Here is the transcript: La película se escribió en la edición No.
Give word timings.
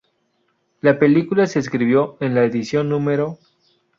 La 0.81 0.97
película 0.97 1.45
se 1.45 1.59
escribió 1.59 2.17
en 2.21 2.33
la 2.33 2.43
edición 2.43 2.89
No. 2.89 3.37